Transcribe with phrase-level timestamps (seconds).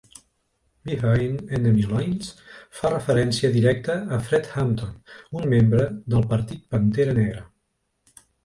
[0.89, 2.31] "Behind Enemy Lines"
[2.79, 4.97] fa referència directa a Fred Hampton,
[5.43, 7.47] un membre del Partit Pantera Negra.